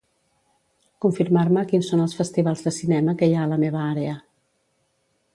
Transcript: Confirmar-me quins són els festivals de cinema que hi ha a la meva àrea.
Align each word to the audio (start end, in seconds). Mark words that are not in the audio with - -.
Confirmar-me 1.05 1.65
quins 1.73 1.89
són 1.91 2.01
els 2.05 2.15
festivals 2.21 2.63
de 2.69 2.73
cinema 2.77 3.15
que 3.19 3.29
hi 3.29 3.35
ha 3.37 3.43
a 3.49 3.51
la 3.51 3.59
meva 3.65 3.83
àrea. 3.91 4.15